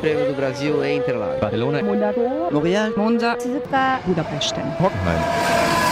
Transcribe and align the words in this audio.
Prêmio 0.00 0.28
do 0.28 0.34
Brasil 0.34 0.82
em 0.82 0.96
Interlagos. 0.96 1.40
Barcelona, 1.40 1.82
Monaco, 1.82 2.20
L'Oréal, 2.50 2.96
Monza, 2.96 3.36
Budapest. 4.06 4.54
Hockenheim. 4.80 5.20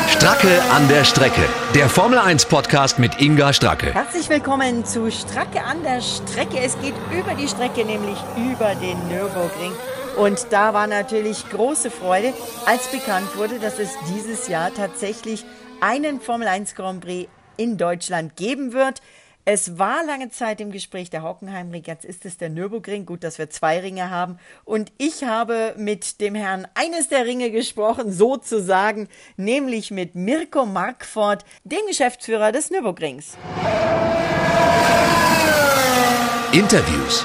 Stracke 0.08 0.62
an 0.72 0.88
der 0.88 1.04
Strecke. 1.04 1.42
Der 1.74 1.90
Formel 1.90 2.18
1 2.18 2.46
Podcast 2.46 2.98
mit 2.98 3.20
Inga 3.20 3.52
Stracke. 3.52 3.92
Herzlich 3.92 4.30
willkommen 4.30 4.86
zu 4.86 5.10
Stracke 5.10 5.62
an 5.62 5.82
der 5.82 6.00
Strecke. 6.00 6.58
Es 6.58 6.80
geht 6.80 6.94
über 7.12 7.34
die 7.34 7.48
Strecke, 7.48 7.84
nämlich 7.84 8.16
über 8.50 8.74
den 8.76 8.96
Nürburgring. 9.08 9.72
Und 10.16 10.46
da 10.50 10.72
war 10.72 10.86
natürlich 10.86 11.46
große 11.50 11.90
Freude, 11.90 12.32
als 12.64 12.88
bekannt 12.88 13.36
wurde, 13.36 13.58
dass 13.58 13.78
es 13.78 13.90
dieses 14.14 14.48
Jahr 14.48 14.72
tatsächlich 14.72 15.44
einen 15.82 16.22
Formel 16.22 16.48
1 16.48 16.74
Grand 16.74 17.04
Prix 17.04 17.28
in 17.58 17.76
Deutschland 17.76 18.36
geben 18.36 18.72
wird. 18.72 19.02
Es 19.50 19.78
war 19.78 20.04
lange 20.04 20.28
Zeit 20.28 20.60
im 20.60 20.70
Gespräch 20.70 21.08
der 21.08 21.22
Hockenheimring, 21.22 21.82
jetzt 21.86 22.04
ist 22.04 22.26
es 22.26 22.36
der 22.36 22.50
Nürburgring. 22.50 23.06
Gut, 23.06 23.24
dass 23.24 23.38
wir 23.38 23.48
zwei 23.48 23.80
Ringe 23.80 24.10
haben. 24.10 24.38
Und 24.66 24.92
ich 24.98 25.24
habe 25.24 25.72
mit 25.78 26.20
dem 26.20 26.34
Herrn 26.34 26.68
eines 26.74 27.08
der 27.08 27.24
Ringe 27.24 27.50
gesprochen, 27.50 28.12
sozusagen, 28.12 29.08
nämlich 29.38 29.90
mit 29.90 30.14
Mirko 30.14 30.66
Markford, 30.66 31.46
dem 31.64 31.80
Geschäftsführer 31.88 32.52
des 32.52 32.70
Nürburgrings. 32.70 33.38
Interviews. 36.52 37.24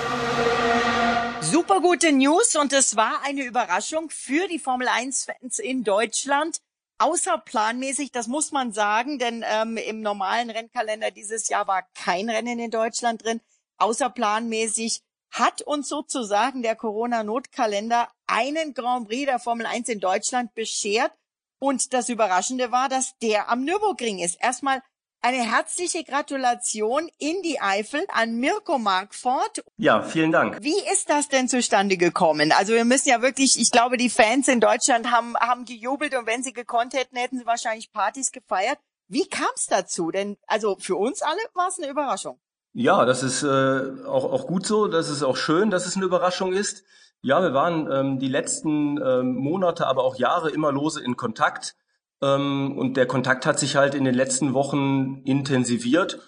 Super 1.41 1.81
gute 1.81 2.13
News 2.13 2.55
und 2.55 2.71
es 2.71 2.95
war 2.95 3.19
eine 3.25 3.43
Überraschung 3.43 4.09
für 4.09 4.47
die 4.47 4.59
Formel 4.59 4.87
1-Fans 4.87 5.59
in 5.59 5.83
Deutschland. 5.83 6.61
Außerplanmäßig, 6.99 8.11
das 8.11 8.27
muss 8.27 8.51
man 8.51 8.71
sagen, 8.71 9.19
denn 9.19 9.43
ähm, 9.47 9.77
im 9.77 10.01
normalen 10.01 10.49
Rennkalender 10.49 11.11
dieses 11.11 11.49
Jahr 11.49 11.67
war 11.67 11.83
kein 11.95 12.29
Rennen 12.29 12.59
in 12.59 12.71
Deutschland 12.71 13.23
drin. 13.23 13.41
Außerplanmäßig 13.77 15.01
hat 15.31 15.61
uns 15.63 15.89
sozusagen 15.89 16.61
der 16.61 16.75
Corona-Notkalender 16.75 18.09
einen 18.27 18.73
Grand 18.73 19.07
Prix 19.07 19.25
der 19.25 19.39
Formel 19.39 19.65
1 19.65 19.89
in 19.89 19.99
Deutschland 19.99 20.53
beschert. 20.53 21.11
Und 21.59 21.93
das 21.93 22.09
Überraschende 22.09 22.71
war, 22.71 22.89
dass 22.89 23.17
der 23.19 23.49
am 23.49 23.63
Nürburgring 23.63 24.19
ist. 24.19 24.37
Erstmal 24.39 24.83
eine 25.23 25.37
herzliche 25.37 26.03
Gratulation 26.03 27.09
in 27.17 27.41
die 27.43 27.61
Eifel 27.61 28.05
an 28.09 28.35
Mirko 28.35 28.77
Markford. 28.77 29.63
Ja, 29.77 30.03
vielen 30.03 30.33
Dank. 30.33 30.57
Wie 30.61 30.77
ist 30.91 31.09
das 31.09 31.29
denn 31.29 31.47
zustande 31.47 31.95
gekommen? 31.95 32.51
Also 32.51 32.73
wir 32.73 32.83
müssen 32.83 33.09
ja 33.09 33.21
wirklich, 33.21 33.59
ich 33.59 33.71
glaube, 33.71 33.95
die 33.97 34.09
Fans 34.09 34.49
in 34.49 34.59
Deutschland 34.59 35.11
haben, 35.11 35.35
haben 35.37 35.63
gejubelt 35.63 36.13
und 36.15 36.27
wenn 36.27 36.43
sie 36.43 36.51
gekonnt 36.51 36.93
hätten, 36.93 37.15
hätten 37.15 37.39
sie 37.39 37.45
wahrscheinlich 37.45 37.91
Partys 37.93 38.31
gefeiert. 38.31 38.77
Wie 39.07 39.25
kam 39.27 39.47
es 39.55 39.67
dazu? 39.67 40.11
Denn 40.11 40.37
also 40.45 40.75
für 40.79 40.97
uns 40.97 41.21
alle 41.21 41.41
war 41.53 41.69
es 41.69 41.79
eine 41.79 41.89
Überraschung. 41.89 42.39
Ja, 42.73 43.05
das 43.05 43.23
ist 43.23 43.43
äh, 43.43 44.05
auch, 44.05 44.25
auch 44.25 44.45
gut 44.45 44.65
so. 44.65 44.87
Das 44.87 45.09
ist 45.09 45.23
auch 45.23 45.37
schön, 45.37 45.69
dass 45.69 45.85
es 45.85 45.95
eine 45.95 46.05
Überraschung 46.05 46.51
ist. 46.51 46.83
Ja, 47.21 47.41
wir 47.41 47.53
waren 47.53 47.89
ähm, 47.89 48.19
die 48.19 48.27
letzten 48.27 49.01
ähm, 49.01 49.35
Monate, 49.35 49.87
aber 49.87 50.03
auch 50.03 50.17
Jahre 50.17 50.49
immer 50.49 50.73
lose 50.73 51.01
in 51.01 51.15
Kontakt. 51.15 51.75
Ähm, 52.23 52.77
und 52.77 52.95
der 52.95 53.05
Kontakt 53.05 53.45
hat 53.45 53.59
sich 53.59 53.75
halt 53.75 53.95
in 53.95 54.05
den 54.05 54.15
letzten 54.15 54.53
Wochen 54.53 55.21
intensiviert. 55.25 56.19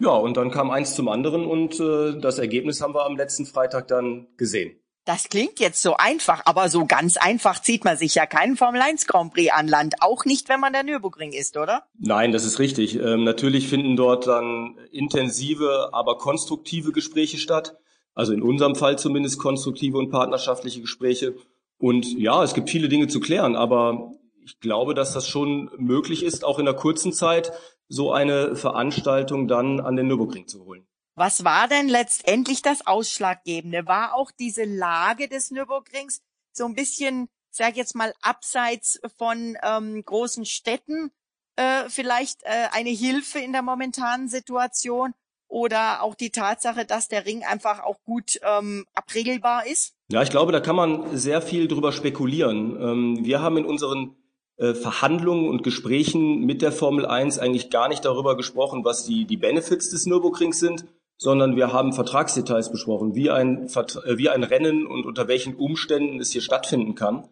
Ja, 0.00 0.10
und 0.10 0.36
dann 0.36 0.50
kam 0.50 0.70
eins 0.70 0.94
zum 0.94 1.08
anderen 1.08 1.46
und 1.46 1.80
äh, 1.80 2.18
das 2.20 2.38
Ergebnis 2.38 2.82
haben 2.82 2.94
wir 2.94 3.06
am 3.06 3.16
letzten 3.16 3.46
Freitag 3.46 3.88
dann 3.88 4.26
gesehen. 4.36 4.78
Das 5.06 5.28
klingt 5.28 5.60
jetzt 5.60 5.80
so 5.80 5.96
einfach, 5.96 6.42
aber 6.46 6.68
so 6.68 6.84
ganz 6.84 7.16
einfach 7.16 7.62
zieht 7.62 7.84
man 7.84 7.96
sich 7.96 8.16
ja 8.16 8.26
keinen 8.26 8.56
Formel 8.56 8.82
1 8.82 9.06
Grand 9.06 9.32
Prix 9.32 9.52
an 9.52 9.68
Land. 9.68 9.94
Auch 10.00 10.24
nicht, 10.24 10.48
wenn 10.48 10.58
man 10.58 10.72
der 10.72 10.82
Nürburgring 10.82 11.32
ist, 11.32 11.56
oder? 11.56 11.84
Nein, 11.96 12.32
das 12.32 12.44
ist 12.44 12.58
richtig. 12.58 12.96
Ähm, 12.96 13.22
natürlich 13.22 13.68
finden 13.68 13.94
dort 13.96 14.26
dann 14.26 14.76
intensive, 14.90 15.90
aber 15.92 16.18
konstruktive 16.18 16.90
Gespräche 16.90 17.38
statt. 17.38 17.76
Also 18.14 18.32
in 18.32 18.42
unserem 18.42 18.74
Fall 18.74 18.98
zumindest 18.98 19.38
konstruktive 19.38 19.96
und 19.96 20.10
partnerschaftliche 20.10 20.80
Gespräche. 20.80 21.36
Und 21.78 22.18
ja, 22.18 22.42
es 22.42 22.54
gibt 22.54 22.68
viele 22.68 22.88
Dinge 22.88 23.06
zu 23.06 23.20
klären, 23.20 23.54
aber 23.54 24.10
ich 24.46 24.60
glaube, 24.60 24.94
dass 24.94 25.12
das 25.12 25.26
schon 25.26 25.70
möglich 25.76 26.22
ist, 26.22 26.44
auch 26.44 26.60
in 26.60 26.66
der 26.66 26.74
kurzen 26.74 27.12
Zeit 27.12 27.52
so 27.88 28.12
eine 28.12 28.54
Veranstaltung 28.54 29.48
dann 29.48 29.80
an 29.80 29.96
den 29.96 30.06
Nürburgring 30.06 30.46
zu 30.46 30.64
holen. 30.64 30.86
Was 31.16 31.44
war 31.44 31.66
denn 31.66 31.88
letztendlich 31.88 32.62
das 32.62 32.86
Ausschlaggebende? 32.86 33.86
War 33.86 34.14
auch 34.14 34.30
diese 34.30 34.64
Lage 34.64 35.28
des 35.28 35.50
Nürburgrings 35.50 36.20
so 36.52 36.64
ein 36.64 36.74
bisschen, 36.74 37.28
sag 37.50 37.76
jetzt 37.76 37.96
mal, 37.96 38.12
abseits 38.22 39.00
von 39.18 39.56
ähm, 39.62 40.04
großen 40.04 40.44
Städten 40.44 41.10
äh, 41.56 41.88
vielleicht 41.88 42.42
äh, 42.44 42.68
eine 42.70 42.90
Hilfe 42.90 43.40
in 43.40 43.52
der 43.52 43.62
momentanen 43.62 44.28
Situation? 44.28 45.12
Oder 45.48 46.02
auch 46.02 46.16
die 46.16 46.30
Tatsache, 46.30 46.84
dass 46.84 47.08
der 47.08 47.24
Ring 47.24 47.44
einfach 47.44 47.80
auch 47.80 48.02
gut 48.02 48.38
ähm, 48.42 48.84
abregelbar 48.94 49.66
ist? 49.66 49.94
Ja, 50.08 50.22
ich 50.22 50.30
glaube, 50.30 50.52
da 50.52 50.60
kann 50.60 50.76
man 50.76 51.16
sehr 51.16 51.40
viel 51.40 51.68
drüber 51.68 51.92
spekulieren. 51.92 52.80
Ähm, 52.80 53.24
wir 53.24 53.40
haben 53.40 53.56
in 53.56 53.64
unseren 53.64 54.16
Verhandlungen 54.58 55.50
und 55.50 55.62
Gesprächen 55.62 56.46
mit 56.46 56.62
der 56.62 56.72
Formel 56.72 57.04
1 57.04 57.38
eigentlich 57.38 57.68
gar 57.68 57.88
nicht 57.88 58.04
darüber 58.06 58.36
gesprochen, 58.38 58.84
was 58.84 59.04
die, 59.04 59.26
die 59.26 59.36
Benefits 59.36 59.90
des 59.90 60.06
Nürburgrings 60.06 60.58
sind, 60.60 60.86
sondern 61.18 61.56
wir 61.56 61.72
haben 61.72 61.92
Vertragsdetails 61.92 62.70
besprochen, 62.70 63.14
wie 63.14 63.30
ein, 63.30 63.68
äh, 63.68 64.18
wie 64.18 64.28
ein 64.28 64.44
Rennen 64.44 64.86
und 64.86 65.06
unter 65.06 65.28
welchen 65.28 65.54
Umständen 65.54 66.20
es 66.20 66.32
hier 66.32 66.42
stattfinden 66.42 66.94
kann. 66.94 67.28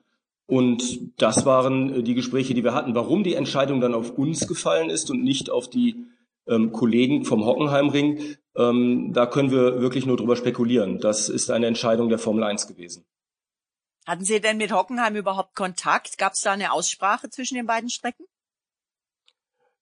Und 0.46 1.20
das 1.20 1.46
waren 1.46 1.94
äh, 1.94 2.02
die 2.02 2.14
Gespräche, 2.14 2.54
die 2.54 2.64
wir 2.64 2.74
hatten. 2.74 2.94
Warum 2.94 3.24
die 3.24 3.34
Entscheidung 3.34 3.80
dann 3.80 3.94
auf 3.94 4.16
uns 4.16 4.46
gefallen 4.46 4.90
ist 4.90 5.10
und 5.10 5.22
nicht 5.22 5.50
auf 5.50 5.68
die 5.68 6.06
ähm, 6.46 6.72
Kollegen 6.72 7.24
vom 7.24 7.44
Hockenheimring, 7.44 8.20
ähm, 8.56 9.12
da 9.12 9.26
können 9.26 9.50
wir 9.50 9.80
wirklich 9.80 10.06
nur 10.06 10.16
drüber 10.16 10.36
spekulieren. 10.36 10.98
Das 10.98 11.28
ist 11.28 11.50
eine 11.50 11.66
Entscheidung 11.66 12.08
der 12.08 12.18
Formel 12.18 12.44
1 12.44 12.66
gewesen. 12.66 13.04
Hatten 14.06 14.24
Sie 14.24 14.40
denn 14.40 14.58
mit 14.58 14.72
Hockenheim 14.72 15.16
überhaupt 15.16 15.54
Kontakt? 15.54 16.18
Gab 16.18 16.34
es 16.34 16.42
da 16.42 16.52
eine 16.52 16.72
Aussprache 16.72 17.30
zwischen 17.30 17.54
den 17.54 17.66
beiden 17.66 17.88
Strecken? 17.88 18.26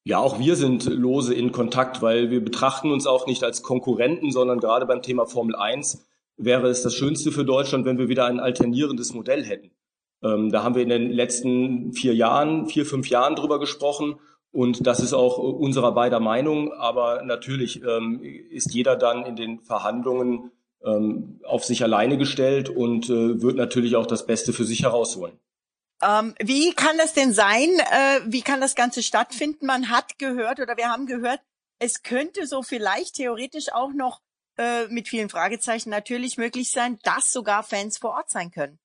Ja, 0.04 0.18
auch 0.18 0.38
wir 0.38 0.56
sind 0.56 0.84
lose 0.84 1.34
in 1.34 1.52
Kontakt, 1.52 2.02
weil 2.02 2.30
wir 2.30 2.42
betrachten 2.42 2.90
uns 2.90 3.06
auch 3.06 3.26
nicht 3.26 3.44
als 3.44 3.62
Konkurrenten, 3.62 4.32
sondern 4.32 4.58
gerade 4.58 4.86
beim 4.86 5.02
Thema 5.02 5.26
Formel 5.26 5.54
1 5.54 6.06
wäre 6.36 6.68
es 6.68 6.82
das 6.82 6.94
Schönste 6.94 7.30
für 7.30 7.44
Deutschland, 7.44 7.84
wenn 7.84 7.98
wir 7.98 8.08
wieder 8.08 8.26
ein 8.26 8.40
alternierendes 8.40 9.14
Modell 9.14 9.44
hätten. 9.44 9.70
Ähm, 10.22 10.50
da 10.50 10.62
haben 10.62 10.74
wir 10.74 10.82
in 10.82 10.88
den 10.88 11.10
letzten 11.10 11.92
vier 11.92 12.14
Jahren, 12.14 12.66
vier, 12.66 12.86
fünf 12.86 13.08
Jahren 13.08 13.36
drüber 13.36 13.60
gesprochen 13.60 14.18
und 14.50 14.86
das 14.86 15.00
ist 15.00 15.14
auch 15.14 15.38
unserer 15.38 15.92
beider 15.92 16.20
Meinung. 16.20 16.72
Aber 16.72 17.22
natürlich 17.22 17.82
ähm, 17.82 18.20
ist 18.22 18.74
jeder 18.74 18.96
dann 18.96 19.24
in 19.24 19.36
den 19.36 19.60
Verhandlungen 19.60 20.50
ähm, 20.84 21.40
auf 21.44 21.64
sich 21.64 21.82
alleine 21.82 22.18
gestellt 22.18 22.68
und 22.68 23.08
äh, 23.08 23.42
wird 23.42 23.56
natürlich 23.56 23.96
auch 23.96 24.06
das 24.06 24.26
Beste 24.26 24.52
für 24.52 24.64
sich 24.64 24.82
herausholen. 24.82 25.38
Ähm, 26.02 26.34
wie 26.40 26.72
kann 26.72 26.98
das 26.98 27.14
denn 27.14 27.32
sein? 27.32 27.68
Äh, 27.78 28.20
wie 28.26 28.42
kann 28.42 28.60
das 28.60 28.74
Ganze 28.74 29.02
stattfinden? 29.02 29.66
Man 29.66 29.88
hat 29.88 30.18
gehört 30.18 30.60
oder 30.60 30.76
wir 30.76 30.88
haben 30.88 31.06
gehört, 31.06 31.40
es 31.78 32.02
könnte 32.02 32.46
so 32.46 32.62
vielleicht 32.62 33.16
theoretisch 33.16 33.72
auch 33.72 33.92
noch 33.92 34.20
äh, 34.58 34.86
mit 34.88 35.08
vielen 35.08 35.28
Fragezeichen 35.28 35.90
natürlich 35.90 36.36
möglich 36.36 36.70
sein, 36.70 36.98
dass 37.02 37.32
sogar 37.32 37.62
Fans 37.62 37.98
vor 37.98 38.10
Ort 38.10 38.30
sein 38.30 38.50
können. 38.50 38.78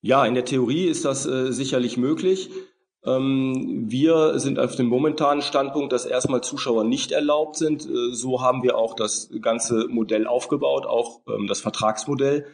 Ja, 0.00 0.26
in 0.26 0.34
der 0.34 0.44
Theorie 0.44 0.86
ist 0.86 1.04
das 1.04 1.24
äh, 1.24 1.50
sicherlich 1.52 1.96
möglich. 1.96 2.50
Ähm, 3.04 3.84
wir 3.86 4.38
sind 4.38 4.58
auf 4.58 4.76
dem 4.76 4.86
momentanen 4.86 5.42
Standpunkt, 5.42 5.92
dass 5.92 6.06
erstmal 6.06 6.42
Zuschauer 6.42 6.84
nicht 6.84 7.12
erlaubt 7.12 7.56
sind. 7.56 7.86
Äh, 7.86 8.14
so 8.14 8.40
haben 8.40 8.62
wir 8.62 8.78
auch 8.78 8.94
das 8.94 9.30
ganze 9.42 9.88
Modell 9.88 10.26
aufgebaut, 10.26 10.86
auch 10.86 11.20
ähm, 11.28 11.46
das 11.46 11.60
Vertragsmodell. 11.60 12.46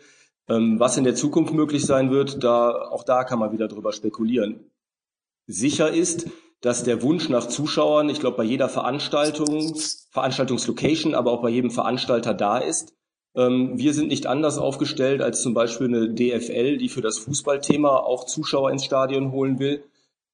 Ähm, 0.49 0.81
was 0.81 0.97
in 0.97 1.05
der 1.05 1.15
Zukunft 1.15 1.55
möglich 1.55 1.87
sein 1.87 2.11
wird, 2.11 2.43
da, 2.43 2.71
auch 2.91 3.05
da 3.05 3.23
kann 3.23 3.39
man 3.39 3.53
wieder 3.53 3.69
drüber 3.69 3.93
spekulieren. 3.93 4.71
Sicher 5.47 5.91
ist, 5.91 6.29
dass 6.61 6.83
der 6.83 7.03
Wunsch 7.03 7.29
nach 7.29 7.47
Zuschauern, 7.47 8.09
ich 8.09 8.19
glaube, 8.21 8.39
bei 8.39 8.45
jeder 8.45 8.69
Veranstaltung, 8.69 9.75
Veranstaltungslocation, 10.11 11.15
aber 11.15 11.31
auch 11.31 11.43
bei 11.43 11.49
jedem 11.49 11.71
Veranstalter 11.71 12.35
da 12.35 12.59
ist. 12.59 12.95
Wir 13.33 13.95
sind 13.95 14.09
nicht 14.09 14.27
anders 14.27 14.59
aufgestellt 14.59 15.23
als 15.23 15.41
zum 15.41 15.55
Beispiel 15.55 15.87
eine 15.87 16.13
DFL, 16.13 16.77
die 16.77 16.89
für 16.91 17.01
das 17.01 17.17
Fußballthema 17.19 17.97
auch 17.97 18.27
Zuschauer 18.27 18.71
ins 18.71 18.85
Stadion 18.85 19.33
holen 19.33 19.59
will. 19.59 19.85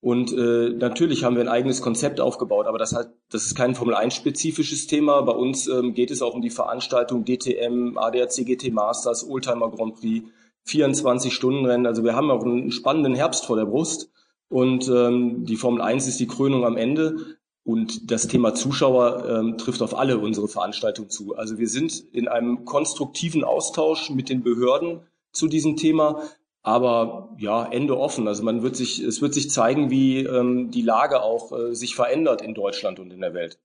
Und 0.06 0.32
äh, 0.32 0.68
natürlich 0.68 1.24
haben 1.24 1.34
wir 1.34 1.42
ein 1.42 1.48
eigenes 1.48 1.82
Konzept 1.82 2.20
aufgebaut, 2.20 2.68
aber 2.68 2.78
das, 2.78 2.94
hat, 2.94 3.10
das 3.28 3.44
ist 3.44 3.56
kein 3.56 3.74
Formel-1-spezifisches 3.74 4.86
Thema. 4.86 5.20
Bei 5.22 5.32
uns 5.32 5.66
ähm, 5.66 5.94
geht 5.94 6.12
es 6.12 6.22
auch 6.22 6.32
um 6.32 6.42
die 6.42 6.50
Veranstaltung 6.50 7.24
DTM, 7.24 7.98
ADAC 7.98 8.46
GT 8.46 8.72
Masters, 8.72 9.28
Oldtimer 9.28 9.68
Grand 9.68 9.96
Prix, 9.96 10.24
24-Stunden-Rennen. 10.68 11.86
Also 11.86 12.04
wir 12.04 12.14
haben 12.14 12.30
auch 12.30 12.44
einen 12.44 12.70
spannenden 12.70 13.16
Herbst 13.16 13.46
vor 13.46 13.56
der 13.56 13.64
Brust. 13.64 14.12
Und 14.48 14.86
ähm, 14.86 15.44
die 15.44 15.56
Formel 15.56 15.82
1 15.82 16.06
ist 16.06 16.20
die 16.20 16.28
Krönung 16.28 16.64
am 16.64 16.76
Ende. 16.76 17.16
Und 17.64 18.08
das 18.12 18.28
Thema 18.28 18.54
Zuschauer 18.54 19.28
ähm, 19.28 19.58
trifft 19.58 19.82
auf 19.82 19.98
alle 19.98 20.18
unsere 20.18 20.46
Veranstaltungen 20.46 21.10
zu. 21.10 21.34
Also 21.34 21.58
wir 21.58 21.68
sind 21.68 21.98
in 22.12 22.28
einem 22.28 22.64
konstruktiven 22.64 23.42
Austausch 23.42 24.10
mit 24.10 24.28
den 24.28 24.44
Behörden 24.44 25.00
zu 25.32 25.48
diesem 25.48 25.74
Thema. 25.74 26.22
Aber 26.66 27.32
ja, 27.38 27.64
Ende 27.70 27.96
offen. 27.96 28.26
Also 28.26 28.42
man 28.42 28.60
wird 28.60 28.74
sich, 28.74 28.98
es 28.98 29.22
wird 29.22 29.34
sich 29.34 29.52
zeigen, 29.52 29.88
wie 29.88 30.24
ähm, 30.24 30.72
die 30.72 30.82
Lage 30.82 31.22
auch 31.22 31.52
äh, 31.52 31.76
sich 31.76 31.94
verändert 31.94 32.42
in 32.42 32.54
Deutschland 32.54 32.98
und 32.98 33.12
in 33.12 33.20
der 33.20 33.34
Welt. 33.34 33.60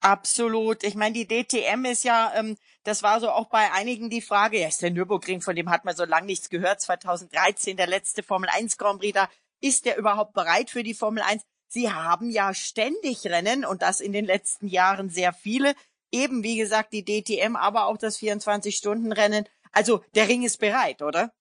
Absolut. 0.00 0.84
Ich 0.84 0.96
meine, 0.96 1.14
die 1.14 1.26
DTM 1.26 1.86
ist 1.86 2.04
ja, 2.04 2.30
ähm, 2.36 2.58
das 2.84 3.02
war 3.02 3.20
so 3.20 3.30
auch 3.30 3.46
bei 3.46 3.72
einigen 3.72 4.10
die 4.10 4.20
Frage, 4.20 4.60
ja, 4.60 4.68
ist 4.68 4.82
der 4.82 4.90
Nürburgring, 4.90 5.40
von 5.40 5.56
dem 5.56 5.70
hat 5.70 5.86
man 5.86 5.96
so 5.96 6.04
lange 6.04 6.26
nichts 6.26 6.50
gehört, 6.50 6.82
2013 6.82 7.78
der 7.78 7.86
letzte 7.86 8.22
Formel 8.22 8.50
1 8.52 8.76
Grand 8.76 9.00
Prix 9.00 9.14
da, 9.14 9.30
ist 9.62 9.86
der 9.86 9.96
überhaupt 9.96 10.34
bereit 10.34 10.68
für 10.68 10.82
die 10.82 10.92
Formel 10.92 11.22
1? 11.22 11.42
Sie 11.68 11.90
haben 11.90 12.28
ja 12.28 12.52
ständig 12.52 13.24
Rennen 13.24 13.64
und 13.64 13.80
das 13.80 14.00
in 14.00 14.12
den 14.12 14.26
letzten 14.26 14.66
Jahren 14.68 15.08
sehr 15.08 15.32
viele. 15.32 15.74
Eben, 16.12 16.42
wie 16.42 16.58
gesagt, 16.58 16.92
die 16.92 17.02
DTM, 17.02 17.56
aber 17.56 17.86
auch 17.86 17.96
das 17.96 18.18
24-Stunden-Rennen. 18.18 19.48
Also 19.72 20.04
der 20.14 20.28
Ring 20.28 20.42
ist 20.42 20.58
bereit, 20.58 21.00
oder? 21.00 21.32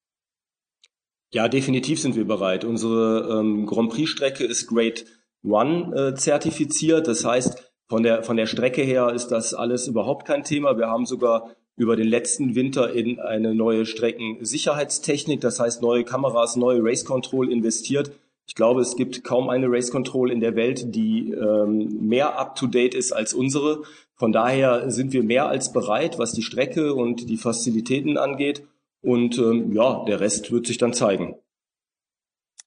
Ja, 1.36 1.50
definitiv 1.50 2.00
sind 2.00 2.16
wir 2.16 2.24
bereit. 2.24 2.64
Unsere 2.64 3.40
ähm, 3.42 3.66
Grand 3.66 3.90
Prix-Strecke 3.90 4.46
ist 4.46 4.68
Grade 4.68 5.02
One 5.44 5.94
äh, 5.94 6.16
zertifiziert. 6.16 7.10
Das 7.10 7.26
heißt, 7.26 7.74
von 7.90 8.04
der, 8.04 8.24
von 8.24 8.38
der 8.38 8.46
Strecke 8.46 8.84
her 8.84 9.12
ist 9.14 9.28
das 9.28 9.54
alles 9.54 9.90
überhaupt 9.90 10.26
kein 10.26 10.46
Thema. 10.46 10.78
Wir 10.78 10.88
haben 10.88 11.06
sogar 11.06 11.50
über 11.76 11.98
den 11.98 12.08
letzten 12.08 12.56
Winter 12.56 12.94
in 12.94 13.20
eine 13.20 13.54
neue 13.54 13.86
Streckensicherheitstechnik, 13.86 15.42
das 15.42 15.60
heißt 15.60 15.82
neue 15.82 16.06
Kameras, 16.06 16.56
neue 16.56 16.82
Race 16.82 17.04
Control 17.04 17.52
investiert. 17.52 18.12
Ich 18.48 18.56
glaube, 18.56 18.80
es 18.80 18.96
gibt 18.96 19.26
kaum 19.26 19.50
eine 19.50 19.68
Race 19.70 19.92
Control 19.92 20.32
in 20.32 20.40
der 20.40 20.56
Welt, 20.56 20.96
die 20.96 21.32
ähm, 21.32 22.08
mehr 22.08 22.40
up-to-date 22.40 22.96
ist 22.96 23.12
als 23.12 23.34
unsere. 23.34 23.82
Von 24.16 24.32
daher 24.32 24.90
sind 24.90 25.12
wir 25.12 25.24
mehr 25.24 25.50
als 25.50 25.74
bereit, 25.74 26.18
was 26.18 26.32
die 26.32 26.44
Strecke 26.44 26.94
und 26.94 27.30
die 27.30 27.36
Fazilitäten 27.36 28.18
angeht. 28.18 28.64
Und 29.06 29.38
ähm, 29.38 29.72
ja, 29.72 30.04
der 30.06 30.20
Rest 30.20 30.52
wird 30.52 30.66
sich 30.66 30.80
dann 30.80 30.96
zeigen. 30.96 31.36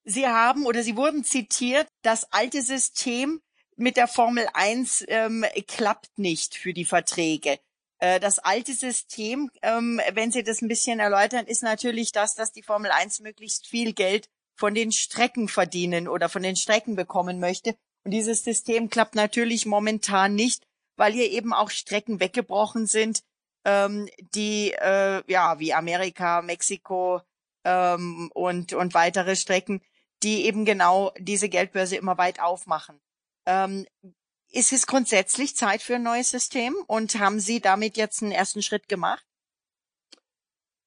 Sie 0.05 0.29
haben 0.29 0.67
oder 0.67 0.85
Sie 0.85 0.97
wurden 0.97 1.25
zitiert, 1.25 1.89
das 2.03 2.33
alte 2.33 2.63
System 2.63 3.43
mit 3.75 3.97
der 3.97 4.07
Formel 4.07 4.47
1 4.55 5.05
ähm, 5.09 5.45
klappt 5.67 6.17
nicht 6.17 6.55
für 6.55 6.73
die 6.73 6.85
Verträge. 6.85 7.59
Äh, 7.99 8.21
das 8.21 8.39
alte 8.39 8.73
System, 8.73 9.51
ähm, 9.63 10.01
wenn 10.13 10.31
Sie 10.31 10.45
das 10.45 10.63
ein 10.63 10.69
bisschen 10.69 11.01
erläutern, 11.01 11.45
ist 11.47 11.65
natürlich 11.65 12.13
das, 12.13 12.37
dass 12.37 12.53
die 12.53 12.63
Formel 12.63 12.93
1 12.93 13.19
möglichst 13.21 13.67
viel 13.67 13.93
Geld 13.93 14.29
von 14.55 14.75
den 14.75 14.93
Strecken 14.93 15.49
verdienen 15.49 16.07
oder 16.07 16.29
von 16.29 16.45
den 16.45 16.55
Strecken 16.55 16.95
bekommen 16.95 17.41
möchte. 17.41 17.75
Und 18.05 18.13
dieses 18.13 18.45
System 18.45 18.91
klappt 18.91 19.17
natürlich 19.17 19.67
momentan 19.67 20.37
nicht, 20.37 20.63
weil 20.97 21.13
hier 21.13 21.33
eben 21.33 21.53
auch 21.53 21.71
Strecken 21.71 22.21
weggebrochen 22.21 22.87
sind, 22.87 23.23
ähm, 23.65 24.09
die 24.35 24.73
äh, 24.73 25.23
ja 25.31 25.59
wie 25.59 25.75
Amerika, 25.75 26.43
Mexiko 26.43 27.23
ähm, 27.65 28.31
und 28.35 28.73
und 28.73 28.95
weitere 28.95 29.37
Strecken, 29.37 29.81
die 30.23 30.47
eben 30.47 30.65
genau 30.65 31.13
diese 31.19 31.49
Geldbörse 31.49 31.97
immer 31.97 32.19
weit 32.19 32.41
aufmachen. 32.41 33.01
Ähm, 33.47 33.87
ist 34.51 34.73
es 34.73 34.87
grundsätzlich 34.87 35.57
Zeit 35.57 35.83
für 35.83 35.97
ein 35.97 36.03
neues 36.03 36.31
System 36.31 36.75
und 36.87 37.19
haben 37.19 37.41
Sie 37.41 37.61
damit 37.61 37.97
jetzt 37.97 38.23
einen 38.23 38.33
ersten 38.33 38.63
Schritt 38.63 38.89
gemacht? 38.89 39.25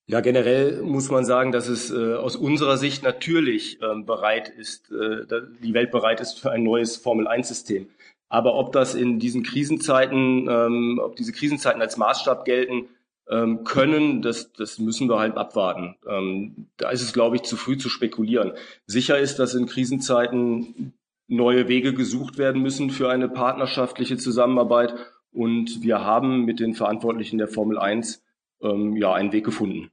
Ja, 0.08 0.20
generell 0.20 0.82
muss 0.82 1.10
man 1.10 1.24
sagen, 1.24 1.52
dass 1.52 1.68
es 1.68 1.90
äh, 1.92 2.16
aus 2.16 2.36
unserer 2.36 2.78
Sicht 2.78 3.04
natürlich 3.04 3.82
ähm, 3.82 4.06
bereit 4.06 4.50
ist, 4.50 4.92
äh, 4.92 5.26
die 5.62 5.74
Welt 5.74 5.92
bereit 5.92 6.20
ist 6.20 6.40
für 6.40 6.52
ein 6.52 6.64
neues 6.64 6.98
Formel-1-System. 6.98 7.88
Aber 8.32 8.56
ob 8.56 8.72
das 8.72 8.96
in 8.96 9.20
diesen 9.20 9.44
Krisenzeiten, 9.44 10.48
ähm, 10.50 11.02
ob 11.04 11.18
diese 11.18 11.34
Krisenzeiten 11.34 11.82
als 11.82 11.98
Maßstab 11.98 12.46
gelten 12.46 12.88
ähm, 13.30 13.66
können, 13.66 14.22
das, 14.22 14.54
das 14.54 14.80
müssen 14.80 15.10
wir 15.10 15.20
halt 15.20 15.36
abwarten. 15.36 15.98
Ähm, 16.08 16.68
da 16.78 16.92
ist 16.92 17.02
es, 17.02 17.12
glaube 17.12 17.36
ich, 17.36 17.42
zu 17.42 17.58
früh 17.58 17.78
zu 17.78 17.90
spekulieren. 17.90 18.54
Sicher 18.86 19.20
ist, 19.20 19.38
dass 19.38 19.54
in 19.54 19.66
Krisenzeiten 19.66 20.94
neue 21.28 21.68
Wege 21.68 21.94
gesucht 21.94 22.38
werden 22.38 22.62
müssen 22.62 22.90
für 22.90 23.10
eine 23.10 23.28
partnerschaftliche 23.28 24.16
Zusammenarbeit. 24.16 24.96
Und 25.34 25.82
wir 25.82 26.06
haben 26.06 26.46
mit 26.46 26.62
den 26.62 26.74
Verantwortlichen 26.74 27.38
der 27.38 27.50
Formel 27.50 27.78
1 27.78 28.24
ähm, 28.62 28.96
ja 28.96 29.14
einen 29.14 29.34
Weg 29.34 29.44
gefunden. 29.44 29.92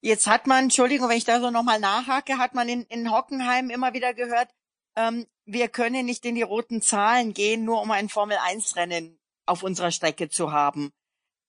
Jetzt 0.00 0.28
hat 0.28 0.46
man, 0.46 0.64
Entschuldigung, 0.64 1.08
wenn 1.08 1.18
ich 1.18 1.24
da 1.24 1.40
so 1.40 1.50
nochmal 1.50 1.80
nachhake, 1.80 2.38
hat 2.38 2.54
man 2.54 2.68
in, 2.68 2.82
in 2.82 3.10
Hockenheim 3.10 3.70
immer 3.70 3.92
wieder 3.92 4.14
gehört, 4.14 4.48
ähm, 4.96 5.26
wir 5.44 5.68
können 5.68 6.06
nicht 6.06 6.24
in 6.24 6.34
die 6.34 6.42
roten 6.42 6.80
Zahlen 6.80 7.34
gehen, 7.34 7.64
nur 7.64 7.82
um 7.82 7.90
ein 7.90 8.08
Formel-1-Rennen 8.08 9.18
auf 9.46 9.62
unserer 9.62 9.90
Strecke 9.90 10.28
zu 10.28 10.52
haben. 10.52 10.92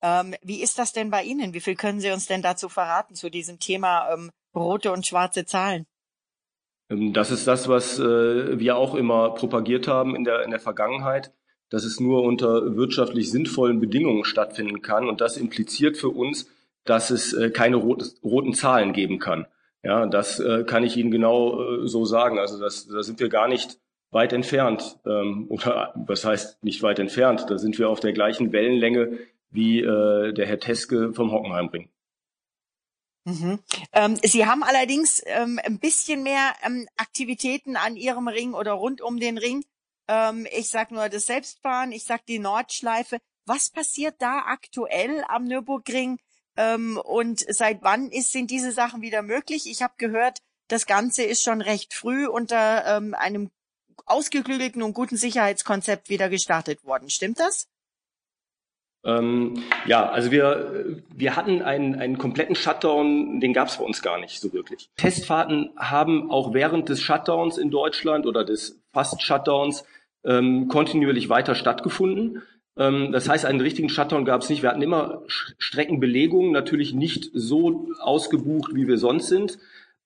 Ähm, 0.01 0.33
wie 0.41 0.61
ist 0.61 0.79
das 0.79 0.93
denn 0.93 1.11
bei 1.11 1.23
Ihnen? 1.23 1.53
Wie 1.53 1.59
viel 1.59 1.75
können 1.75 1.99
Sie 1.99 2.11
uns 2.11 2.25
denn 2.25 2.41
dazu 2.41 2.69
verraten 2.69 3.15
zu 3.15 3.29
diesem 3.29 3.59
Thema 3.59 4.11
ähm, 4.11 4.31
rote 4.55 4.91
und 4.91 5.05
schwarze 5.05 5.45
Zahlen? 5.45 5.85
Ähm, 6.89 7.13
das 7.13 7.31
ist 7.31 7.47
das, 7.47 7.67
was 7.67 7.99
äh, 7.99 8.59
wir 8.59 8.75
auch 8.77 8.95
immer 8.95 9.31
propagiert 9.35 9.87
haben 9.87 10.15
in 10.15 10.23
der, 10.23 10.43
in 10.43 10.51
der 10.51 10.59
Vergangenheit, 10.59 11.31
dass 11.69 11.83
es 11.83 11.99
nur 11.99 12.23
unter 12.23 12.75
wirtschaftlich 12.75 13.29
sinnvollen 13.29 13.79
Bedingungen 13.79 14.25
stattfinden 14.25 14.81
kann. 14.81 15.07
Und 15.07 15.21
das 15.21 15.37
impliziert 15.37 15.97
für 15.97 16.09
uns, 16.09 16.49
dass 16.83 17.11
es 17.11 17.33
äh, 17.33 17.51
keine 17.51 17.75
roten 17.75 18.53
Zahlen 18.53 18.93
geben 18.93 19.19
kann. 19.19 19.45
Ja, 19.83 20.05
das 20.05 20.39
äh, 20.39 20.63
kann 20.63 20.83
ich 20.83 20.95
Ihnen 20.97 21.11
genau 21.11 21.83
äh, 21.83 21.87
so 21.87 22.05
sagen. 22.05 22.37
Also 22.37 22.59
das, 22.59 22.87
da 22.87 23.01
sind 23.01 23.19
wir 23.19 23.29
gar 23.29 23.47
nicht 23.47 23.79
weit 24.11 24.33
entfernt. 24.33 24.99
Ähm, 25.05 25.47
oder 25.49 25.93
was 25.95 26.23
heißt 26.25 26.63
nicht 26.63 26.83
weit 26.83 26.99
entfernt? 26.99 27.45
Da 27.49 27.57
sind 27.57 27.79
wir 27.79 27.89
auf 27.89 27.99
der 27.99 28.13
gleichen 28.13 28.51
Wellenlänge 28.51 29.17
wie 29.49 29.81
äh, 29.81 30.33
der 30.33 30.45
Herr 30.45 30.59
Teske 30.59 31.13
vom 31.13 31.31
Hockenheimring. 31.31 31.89
Mhm. 33.25 33.59
Ähm, 33.93 34.17
Sie 34.23 34.45
haben 34.45 34.63
allerdings 34.63 35.21
ähm, 35.25 35.59
ein 35.63 35.77
bisschen 35.79 36.23
mehr 36.23 36.53
ähm, 36.65 36.87
Aktivitäten 36.97 37.75
an 37.75 37.95
Ihrem 37.95 38.27
Ring 38.27 38.53
oder 38.53 38.71
rund 38.73 39.01
um 39.01 39.19
den 39.19 39.37
Ring. 39.37 39.63
Ähm, 40.07 40.47
ich 40.51 40.69
sag 40.69 40.91
nur 40.91 41.07
das 41.09 41.27
Selbstfahren, 41.27 41.91
ich 41.91 42.03
sag 42.03 42.25
die 42.25 42.39
Nordschleife. 42.39 43.17
Was 43.45 43.69
passiert 43.69 44.15
da 44.19 44.43
aktuell 44.47 45.23
am 45.27 45.43
Nürburgring? 45.43 46.17
Ähm, 46.61 46.97
und 47.03 47.39
seit 47.39 47.81
wann 47.81 48.09
ist, 48.09 48.31
sind 48.31 48.51
diese 48.51 48.71
Sachen 48.71 49.01
wieder 49.01 49.23
möglich? 49.23 49.63
Ich 49.65 49.81
habe 49.81 49.93
gehört, 49.97 50.37
das 50.67 50.85
Ganze 50.85 51.23
ist 51.23 51.41
schon 51.41 51.61
recht 51.61 51.93
früh 51.93 52.27
unter 52.27 52.85
ähm, 52.85 53.15
einem 53.15 53.49
ausgeklügelten 54.05 54.83
und 54.83 54.93
guten 54.93 55.17
Sicherheitskonzept 55.17 56.09
wieder 56.09 56.29
gestartet 56.29 56.83
worden. 56.85 57.09
Stimmt 57.09 57.39
das? 57.39 57.67
Ähm, 59.03 59.63
ja, 59.87 60.07
also 60.07 60.29
wir, 60.29 61.01
wir 61.09 61.35
hatten 61.35 61.63
einen, 61.63 61.95
einen 61.95 62.19
kompletten 62.19 62.55
Shutdown, 62.55 63.39
den 63.39 63.53
gab 63.53 63.69
es 63.69 63.77
bei 63.77 63.83
uns 63.83 64.03
gar 64.03 64.19
nicht 64.19 64.39
so 64.39 64.53
wirklich. 64.53 64.89
Testfahrten 64.97 65.71
haben 65.75 66.29
auch 66.29 66.53
während 66.53 66.89
des 66.89 67.01
Shutdowns 67.01 67.57
in 67.57 67.71
Deutschland 67.71 68.27
oder 68.27 68.43
des 68.43 68.79
Fast-Shutdowns 68.93 69.85
ähm, 70.23 70.67
kontinuierlich 70.67 71.29
weiter 71.29 71.55
stattgefunden. 71.55 72.43
Ähm, 72.77 73.11
das 73.11 73.27
heißt, 73.27 73.45
einen 73.45 73.61
richtigen 73.61 73.89
Shutdown 73.89 74.25
gab 74.25 74.41
es 74.41 74.49
nicht. 74.49 74.61
Wir 74.61 74.69
hatten 74.69 74.81
immer 74.81 75.23
Streckenbelegungen, 75.27 76.51
natürlich 76.51 76.93
nicht 76.93 77.29
so 77.33 77.89
ausgebucht, 77.99 78.73
wie 78.73 78.87
wir 78.87 78.97
sonst 78.97 79.27
sind. 79.27 79.57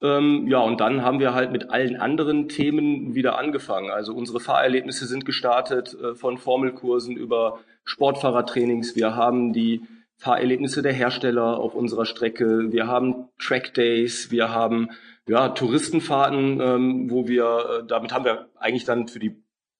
Ähm, 0.01 0.47
ja, 0.47 0.59
und 0.59 0.81
dann 0.81 1.03
haben 1.03 1.19
wir 1.19 1.33
halt 1.33 1.51
mit 1.51 1.69
allen 1.69 1.95
anderen 1.95 2.49
Themen 2.49 3.15
wieder 3.15 3.37
angefangen. 3.37 3.91
Also 3.91 4.13
unsere 4.13 4.39
Fahrerlebnisse 4.39 5.05
sind 5.05 5.25
gestartet 5.25 5.95
äh, 5.99 6.15
von 6.15 6.37
Formelkursen 6.37 7.15
über 7.15 7.59
Sportfahrertrainings. 7.85 8.95
Wir 8.95 9.15
haben 9.15 9.53
die 9.53 9.81
Fahrerlebnisse 10.17 10.81
der 10.81 10.93
Hersteller 10.93 11.57
auf 11.57 11.75
unserer 11.75 12.05
Strecke. 12.05 12.71
Wir 12.71 12.87
haben 12.87 13.29
Track 13.39 13.73
Days. 13.73 14.31
Wir 14.31 14.49
haben 14.49 14.89
ja 15.27 15.49
Touristenfahrten, 15.49 16.59
ähm, 16.61 17.09
wo 17.09 17.27
wir, 17.27 17.81
äh, 17.83 17.87
damit 17.87 18.13
haben 18.13 18.25
wir 18.25 18.47
eigentlich 18.59 18.85
dann 18.85 19.07
für 19.07 19.19
die 19.19 19.35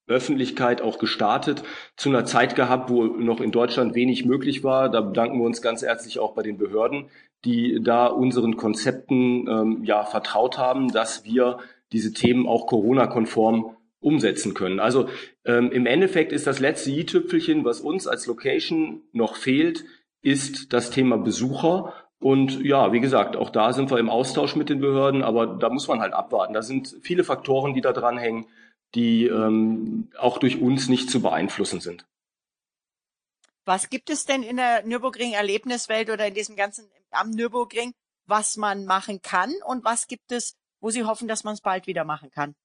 Öffentlichkeit 0.07 0.81
auch 0.81 0.99
gestartet, 0.99 1.63
zu 1.95 2.09
einer 2.09 2.25
Zeit 2.25 2.55
gehabt, 2.55 2.89
wo 2.89 3.03
noch 3.05 3.41
in 3.41 3.51
Deutschland 3.51 3.95
wenig 3.95 4.25
möglich 4.25 4.63
war. 4.63 4.89
Da 4.89 5.01
bedanken 5.01 5.39
wir 5.39 5.45
uns 5.45 5.61
ganz 5.61 5.81
herzlich 5.81 6.19
auch 6.19 6.33
bei 6.33 6.43
den 6.43 6.57
Behörden, 6.57 7.09
die 7.43 7.79
da 7.81 8.07
unseren 8.07 8.57
Konzepten 8.57 9.47
ähm, 9.47 9.83
ja 9.83 10.03
vertraut 10.03 10.57
haben, 10.57 10.91
dass 10.91 11.25
wir 11.25 11.59
diese 11.91 12.13
Themen 12.13 12.47
auch 12.47 12.67
Corona-konform 12.67 13.75
umsetzen 13.99 14.53
können. 14.53 14.79
Also 14.79 15.09
ähm, 15.45 15.71
im 15.71 15.87
Endeffekt 15.87 16.31
ist 16.31 16.45
das 16.45 16.59
letzte 16.59 16.91
i-Tüpfelchen, 16.91 17.65
was 17.65 17.81
uns 17.81 18.05
als 18.05 18.27
Location 18.27 19.01
noch 19.11 19.35
fehlt, 19.35 19.85
ist 20.21 20.73
das 20.73 20.91
Thema 20.91 21.17
Besucher. 21.17 21.93
Und 22.19 22.63
ja, 22.63 22.93
wie 22.93 22.99
gesagt, 22.99 23.35
auch 23.35 23.49
da 23.49 23.73
sind 23.73 23.91
wir 23.91 23.97
im 23.97 24.09
Austausch 24.09 24.55
mit 24.55 24.69
den 24.69 24.79
Behörden, 24.79 25.23
aber 25.23 25.47
da 25.47 25.69
muss 25.69 25.87
man 25.87 26.01
halt 26.01 26.13
abwarten. 26.13 26.53
Da 26.53 26.61
sind 26.61 26.95
viele 27.01 27.23
Faktoren, 27.23 27.73
die 27.73 27.81
da 27.81 27.93
dranhängen 27.93 28.45
die 28.95 29.27
ähm, 29.27 30.09
auch 30.17 30.37
durch 30.37 30.59
uns 30.59 30.89
nicht 30.89 31.09
zu 31.09 31.21
beeinflussen 31.21 31.81
sind. 31.81 32.05
Was 33.65 33.89
gibt 33.89 34.09
es 34.09 34.25
denn 34.25 34.43
in 34.43 34.57
der 34.57 34.85
Nürburgring-Erlebniswelt 34.85 36.09
oder 36.09 36.27
in 36.27 36.33
diesem 36.33 36.55
ganzen 36.55 36.89
am 37.11 37.31
Nürburgring, 37.31 37.93
was 38.25 38.57
man 38.57 38.85
machen 38.85 39.21
kann 39.21 39.53
und 39.65 39.83
was 39.83 40.07
gibt 40.07 40.31
es, 40.31 40.55
wo 40.81 40.89
Sie 40.89 41.03
hoffen, 41.03 41.27
dass 41.27 41.43
man 41.43 41.53
es 41.53 41.61
bald 41.61 41.87
wieder 41.87 42.03
machen 42.03 42.29
kann? 42.31 42.55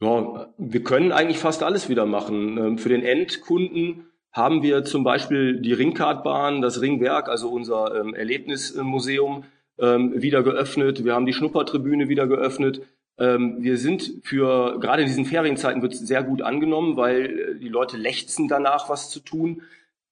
Ja, 0.00 0.52
wir 0.56 0.82
können 0.82 1.12
eigentlich 1.12 1.38
fast 1.38 1.62
alles 1.62 1.88
wieder 1.88 2.06
machen. 2.06 2.56
Ähm, 2.56 2.78
für 2.78 2.88
den 2.88 3.02
Endkunden 3.02 4.06
haben 4.32 4.62
wir 4.62 4.84
zum 4.84 5.04
Beispiel 5.04 5.60
die 5.60 5.72
Ringkartbahn, 5.72 6.62
das 6.62 6.80
Ringwerk, 6.80 7.28
also 7.28 7.50
unser 7.50 7.94
ähm, 7.94 8.14
Erlebnismuseum, 8.14 9.44
ähm, 9.78 10.20
wieder 10.20 10.42
geöffnet. 10.42 11.04
Wir 11.04 11.14
haben 11.14 11.26
die 11.26 11.32
Schnuppertribüne 11.32 12.08
wieder 12.08 12.26
geöffnet. 12.26 12.82
Ähm, 13.20 13.58
wir 13.60 13.76
sind 13.76 14.14
für, 14.22 14.78
gerade 14.80 15.02
in 15.02 15.08
diesen 15.08 15.26
Ferienzeiten 15.26 15.82
wird 15.82 15.92
es 15.92 16.00
sehr 16.00 16.22
gut 16.22 16.40
angenommen, 16.40 16.96
weil 16.96 17.26
äh, 17.26 17.58
die 17.58 17.68
Leute 17.68 17.98
lechzen 17.98 18.48
danach, 18.48 18.88
was 18.88 19.10
zu 19.10 19.20
tun. 19.20 19.62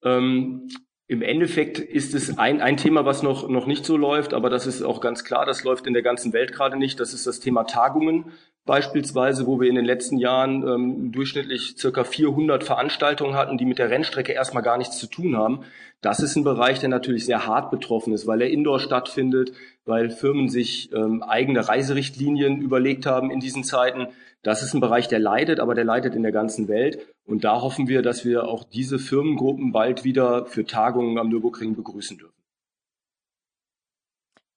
Ähm, 0.04 0.68
Im 1.06 1.22
Endeffekt 1.22 1.78
ist 1.78 2.14
es 2.14 2.36
ein, 2.36 2.60
ein 2.60 2.76
Thema, 2.76 3.06
was 3.06 3.22
noch, 3.22 3.48
noch 3.48 3.66
nicht 3.66 3.86
so 3.86 3.96
läuft, 3.96 4.34
aber 4.34 4.50
das 4.50 4.66
ist 4.66 4.82
auch 4.82 5.00
ganz 5.00 5.24
klar, 5.24 5.46
das 5.46 5.64
läuft 5.64 5.86
in 5.86 5.94
der 5.94 6.02
ganzen 6.02 6.34
Welt 6.34 6.52
gerade 6.52 6.76
nicht. 6.76 7.00
Das 7.00 7.14
ist 7.14 7.26
das 7.26 7.40
Thema 7.40 7.64
Tagungen 7.64 8.26
beispielsweise, 8.68 9.46
wo 9.46 9.60
wir 9.60 9.68
in 9.70 9.76
den 9.76 9.86
letzten 9.86 10.18
Jahren 10.18 10.62
ähm, 10.62 11.10
durchschnittlich 11.10 11.76
circa 11.78 12.04
400 12.04 12.62
Veranstaltungen 12.62 13.34
hatten, 13.34 13.56
die 13.56 13.64
mit 13.64 13.78
der 13.78 13.88
Rennstrecke 13.88 14.32
erstmal 14.32 14.62
gar 14.62 14.76
nichts 14.76 14.98
zu 14.98 15.06
tun 15.06 15.38
haben. 15.38 15.60
Das 16.02 16.20
ist 16.20 16.36
ein 16.36 16.44
Bereich, 16.44 16.78
der 16.78 16.90
natürlich 16.90 17.24
sehr 17.24 17.46
hart 17.46 17.70
betroffen 17.70 18.12
ist, 18.12 18.26
weil 18.26 18.42
er 18.42 18.50
indoor 18.50 18.78
stattfindet, 18.78 19.52
weil 19.86 20.10
Firmen 20.10 20.50
sich 20.50 20.92
ähm, 20.92 21.22
eigene 21.22 21.66
Reiserichtlinien 21.66 22.60
überlegt 22.60 23.06
haben 23.06 23.30
in 23.30 23.40
diesen 23.40 23.64
Zeiten. 23.64 24.08
Das 24.42 24.62
ist 24.62 24.74
ein 24.74 24.80
Bereich, 24.80 25.08
der 25.08 25.18
leidet, 25.18 25.60
aber 25.60 25.74
der 25.74 25.84
leidet 25.84 26.14
in 26.14 26.22
der 26.22 26.32
ganzen 26.32 26.68
Welt. 26.68 27.08
Und 27.24 27.44
da 27.44 27.62
hoffen 27.62 27.88
wir, 27.88 28.02
dass 28.02 28.26
wir 28.26 28.44
auch 28.44 28.64
diese 28.64 28.98
Firmengruppen 28.98 29.72
bald 29.72 30.04
wieder 30.04 30.44
für 30.44 30.66
Tagungen 30.66 31.18
am 31.18 31.30
Nürburgring 31.30 31.74
begrüßen 31.74 32.18
dürfen. 32.18 32.38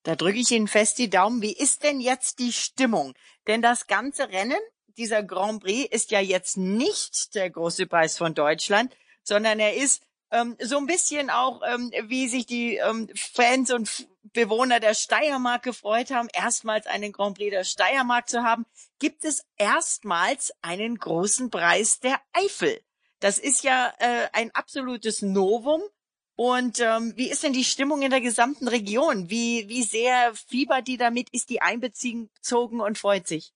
Da 0.03 0.15
drücke 0.15 0.39
ich 0.39 0.51
Ihnen 0.51 0.67
fest 0.67 0.97
die 0.97 1.09
Daumen. 1.09 1.41
Wie 1.41 1.53
ist 1.53 1.83
denn 1.83 1.99
jetzt 2.01 2.39
die 2.39 2.51
Stimmung? 2.51 3.13
Denn 3.47 3.61
das 3.61 3.87
ganze 3.87 4.29
Rennen, 4.29 4.59
dieser 4.97 5.23
Grand 5.23 5.63
Prix, 5.63 5.89
ist 5.91 6.11
ja 6.11 6.19
jetzt 6.19 6.57
nicht 6.57 7.35
der 7.35 7.49
große 7.49 7.87
Preis 7.87 8.17
von 8.17 8.33
Deutschland, 8.33 8.95
sondern 9.23 9.59
er 9.59 9.75
ist 9.75 10.03
ähm, 10.31 10.55
so 10.61 10.77
ein 10.77 10.85
bisschen 10.85 11.29
auch, 11.29 11.61
ähm, 11.67 11.91
wie 12.07 12.27
sich 12.27 12.45
die 12.45 12.77
ähm, 12.77 13.09
Fans 13.15 13.71
und 13.71 14.07
Bewohner 14.33 14.79
der 14.79 14.93
Steiermark 14.93 15.63
gefreut 15.63 16.11
haben, 16.11 16.29
erstmals 16.31 16.87
einen 16.87 17.11
Grand 17.11 17.37
Prix 17.37 17.51
der 17.51 17.63
Steiermark 17.63 18.29
zu 18.29 18.43
haben, 18.43 18.65
gibt 18.99 19.25
es 19.25 19.43
erstmals 19.57 20.53
einen 20.61 20.97
großen 20.97 21.49
Preis 21.49 21.99
der 21.99 22.19
Eifel. 22.33 22.79
Das 23.19 23.37
ist 23.37 23.63
ja 23.63 23.93
äh, 23.99 24.29
ein 24.33 24.51
absolutes 24.51 25.21
Novum. 25.21 25.81
Und 26.43 26.79
ähm, 26.79 27.13
wie 27.17 27.29
ist 27.29 27.43
denn 27.43 27.53
die 27.53 27.63
Stimmung 27.63 28.01
in 28.01 28.09
der 28.09 28.19
gesamten 28.19 28.67
Region? 28.67 29.29
Wie, 29.29 29.65
wie 29.67 29.83
sehr 29.83 30.31
fiebert 30.33 30.87
die 30.87 30.97
damit? 30.97 31.27
Ist 31.31 31.51
die 31.51 31.61
einbezogen 31.61 32.81
und 32.81 32.97
freut 32.97 33.27
sich? 33.27 33.53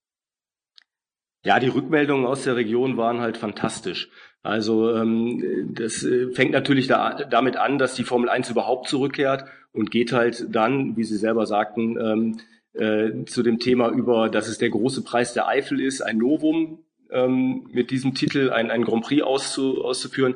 Ja, 1.43 1.59
die 1.59 1.69
Rückmeldungen 1.69 2.27
aus 2.27 2.43
der 2.43 2.55
Region 2.55 2.95
waren 2.95 3.21
halt 3.21 3.37
fantastisch. 3.37 4.11
Also 4.43 4.95
ähm, 4.95 5.73
das 5.73 6.03
äh, 6.03 6.29
fängt 6.33 6.51
natürlich 6.51 6.85
da, 6.85 7.23
damit 7.23 7.57
an, 7.57 7.79
dass 7.79 7.95
die 7.95 8.03
Formel 8.03 8.29
1 8.29 8.51
überhaupt 8.51 8.87
zurückkehrt 8.87 9.45
und 9.71 9.89
geht 9.89 10.11
halt 10.11 10.45
dann, 10.51 10.95
wie 10.95 11.05
Sie 11.05 11.17
selber 11.17 11.47
sagten, 11.47 11.97
ähm, 11.99 12.39
äh, 12.73 13.25
zu 13.25 13.41
dem 13.41 13.57
Thema 13.57 13.89
über, 13.89 14.29
dass 14.29 14.47
es 14.47 14.59
der 14.59 14.69
große 14.69 15.03
Preis 15.03 15.33
der 15.33 15.47
Eifel 15.47 15.81
ist, 15.81 16.01
ein 16.01 16.19
Novum 16.19 16.85
ähm, 17.09 17.67
mit 17.71 17.89
diesem 17.89 18.13
Titel 18.13 18.51
ein, 18.51 18.69
ein 18.69 18.83
Grand 18.83 19.05
Prix 19.05 19.23
auszu, 19.23 19.83
auszuführen. 19.83 20.35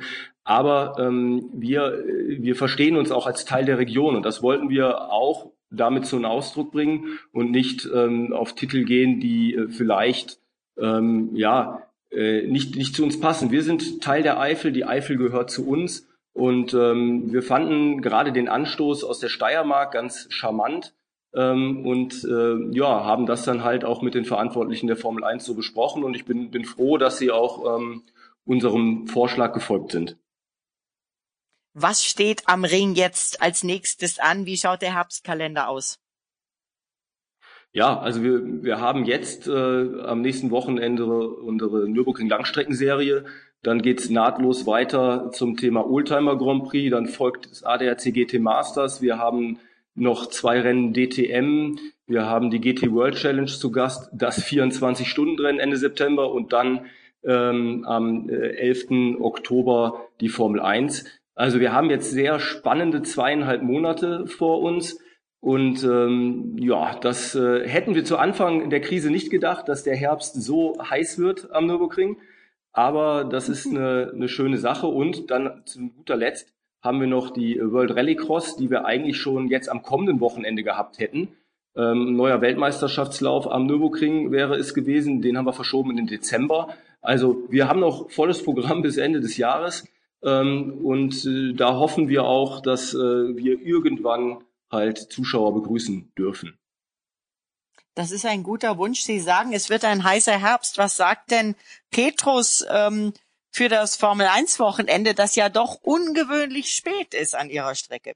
Aber 0.49 0.95
ähm, 0.97 1.47
wir, 1.53 2.03
wir 2.39 2.55
verstehen 2.55 2.97
uns 2.97 3.11
auch 3.11 3.27
als 3.27 3.45
Teil 3.45 3.65
der 3.65 3.77
Region 3.77 4.15
und 4.15 4.25
das 4.25 4.41
wollten 4.41 4.69
wir 4.69 5.11
auch 5.11 5.51
damit 5.69 6.07
zum 6.07 6.25
Ausdruck 6.25 6.71
bringen 6.71 7.19
und 7.31 7.51
nicht 7.51 7.87
ähm, 7.93 8.33
auf 8.33 8.55
Titel 8.55 8.83
gehen, 8.83 9.19
die 9.19 9.53
äh, 9.53 9.67
vielleicht 9.69 10.39
ähm, 10.79 11.35
ja 11.35 11.83
äh, 12.09 12.47
nicht, 12.47 12.75
nicht 12.77 12.95
zu 12.95 13.03
uns 13.03 13.19
passen. 13.19 13.51
Wir 13.51 13.61
sind 13.61 14.01
Teil 14.01 14.23
der 14.23 14.39
Eifel, 14.39 14.71
die 14.71 14.85
Eifel 14.85 15.17
gehört 15.17 15.51
zu 15.51 15.67
uns 15.67 16.07
und 16.33 16.73
ähm, 16.73 17.31
wir 17.31 17.43
fanden 17.43 18.01
gerade 18.01 18.31
den 18.31 18.49
Anstoß 18.49 19.03
aus 19.03 19.19
der 19.19 19.29
Steiermark 19.29 19.93
ganz 19.93 20.25
charmant 20.31 20.95
ähm, 21.35 21.85
und 21.85 22.23
äh, 22.23 22.75
ja, 22.75 23.05
haben 23.05 23.27
das 23.27 23.45
dann 23.45 23.63
halt 23.63 23.85
auch 23.85 24.01
mit 24.01 24.15
den 24.15 24.25
Verantwortlichen 24.25 24.87
der 24.87 24.97
Formel 24.97 25.23
1 25.23 25.45
so 25.45 25.53
besprochen 25.53 26.03
und 26.03 26.15
ich 26.15 26.25
bin, 26.25 26.49
bin 26.49 26.65
froh, 26.65 26.97
dass 26.97 27.19
sie 27.19 27.29
auch 27.29 27.77
ähm, 27.77 28.01
unserem 28.45 29.05
Vorschlag 29.05 29.53
gefolgt 29.53 29.91
sind. 29.91 30.17
Was 31.81 32.03
steht 32.03 32.43
am 32.45 32.65
Ring 32.65 32.93
jetzt 32.95 33.41
als 33.41 33.63
nächstes 33.63 34.19
an? 34.19 34.45
Wie 34.45 34.57
schaut 34.57 34.81
der 34.81 34.95
Herbstkalender 34.95 35.69
aus? 35.69 35.97
Ja, 37.71 37.97
also 37.97 38.21
wir, 38.21 38.63
wir 38.63 38.81
haben 38.81 39.05
jetzt 39.05 39.47
äh, 39.47 40.01
am 40.01 40.19
nächsten 40.19 40.51
Wochenende 40.51 41.05
unsere 41.05 41.87
Nürburgring 41.87 42.27
Langstreckenserie. 42.27 43.23
Dann 43.63 43.81
geht's 43.81 44.09
nahtlos 44.09 44.65
weiter 44.65 45.31
zum 45.31 45.55
Thema 45.55 45.89
Oldtimer 45.89 46.37
Grand 46.37 46.65
Prix. 46.65 46.91
Dann 46.91 47.07
folgt 47.07 47.49
das 47.49 47.63
ADAC 47.63 48.13
GT 48.13 48.39
Masters. 48.39 49.01
Wir 49.01 49.17
haben 49.17 49.59
noch 49.95 50.25
zwei 50.27 50.59
Rennen 50.59 50.93
DTM. 50.93 51.79
Wir 52.07 52.25
haben 52.25 52.49
die 52.49 52.59
GT 52.59 52.91
World 52.91 53.15
Challenge 53.15 53.47
zu 53.47 53.71
Gast, 53.71 54.09
das 54.11 54.43
24-Stunden-Rennen 54.43 55.59
Ende 55.59 55.77
September 55.77 56.29
und 56.31 56.51
dann 56.51 56.87
ähm, 57.23 57.85
am 57.85 58.29
äh, 58.29 58.55
11. 58.55 59.19
Oktober 59.21 60.07
die 60.19 60.29
Formel 60.29 60.59
1. 60.59 61.05
Also 61.39 61.61
wir 61.61 61.71
haben 61.71 61.89
jetzt 61.89 62.11
sehr 62.11 62.37
spannende 62.41 63.01
zweieinhalb 63.01 63.61
Monate 63.61 64.27
vor 64.27 64.59
uns. 64.59 64.99
Und 65.39 65.85
ähm, 65.85 66.57
ja, 66.59 66.97
das 66.99 67.33
äh, 67.33 67.65
hätten 67.65 67.95
wir 67.95 68.03
zu 68.03 68.17
Anfang 68.17 68.69
der 68.69 68.81
Krise 68.81 69.09
nicht 69.09 69.29
gedacht, 69.29 69.69
dass 69.69 69.83
der 69.83 69.95
Herbst 69.95 70.43
so 70.43 70.75
heiß 70.81 71.17
wird 71.17 71.49
am 71.53 71.67
Nürburgring. 71.67 72.17
Aber 72.73 73.23
das 73.23 73.47
ist 73.47 73.67
eine, 73.67 74.11
eine 74.13 74.27
schöne 74.27 74.57
Sache. 74.57 74.87
Und 74.87 75.31
dann 75.31 75.61
zu 75.63 75.79
guter 75.87 76.17
Letzt 76.17 76.51
haben 76.83 76.99
wir 76.99 77.07
noch 77.07 77.29
die 77.29 77.57
World 77.61 77.95
Rallycross, 77.95 78.57
die 78.57 78.69
wir 78.69 78.83
eigentlich 78.83 79.15
schon 79.15 79.47
jetzt 79.47 79.69
am 79.69 79.81
kommenden 79.81 80.19
Wochenende 80.19 80.63
gehabt 80.63 80.99
hätten. 80.99 81.29
Ähm, 81.73 82.17
neuer 82.17 82.41
Weltmeisterschaftslauf 82.41 83.49
am 83.49 83.65
Nürburgring 83.65 84.33
wäre 84.33 84.57
es 84.57 84.73
gewesen. 84.73 85.21
Den 85.21 85.37
haben 85.37 85.45
wir 85.45 85.53
verschoben 85.53 85.91
in 85.91 85.95
den 85.95 86.07
Dezember. 86.07 86.73
Also 87.01 87.43
wir 87.49 87.69
haben 87.69 87.79
noch 87.79 88.11
volles 88.11 88.43
Programm 88.43 88.81
bis 88.81 88.97
Ende 88.97 89.21
des 89.21 89.37
Jahres. 89.37 89.85
Ähm, 90.23 90.79
und 90.83 91.25
äh, 91.25 91.53
da 91.53 91.75
hoffen 91.75 92.09
wir 92.09 92.23
auch, 92.25 92.61
dass 92.61 92.93
äh, 92.93 92.97
wir 92.97 93.61
irgendwann 93.61 94.43
halt 94.71 94.97
Zuschauer 94.97 95.53
begrüßen 95.53 96.11
dürfen. 96.17 96.57
Das 97.95 98.11
ist 98.11 98.25
ein 98.25 98.43
guter 98.43 98.77
Wunsch. 98.77 99.01
Sie 99.01 99.19
sagen, 99.19 99.53
es 99.53 99.69
wird 99.69 99.83
ein 99.83 100.03
heißer 100.03 100.39
Herbst. 100.39 100.77
Was 100.77 100.95
sagt 100.95 101.31
denn 101.31 101.55
Petrus 101.91 102.65
ähm, 102.69 103.13
für 103.51 103.67
das 103.67 103.95
Formel 103.95 104.27
1 104.27 104.59
Wochenende, 104.59 105.13
das 105.13 105.35
ja 105.35 105.49
doch 105.49 105.81
ungewöhnlich 105.81 106.71
spät 106.71 107.13
ist 107.13 107.35
an 107.35 107.49
ihrer 107.49 107.75
Strecke? 107.75 108.13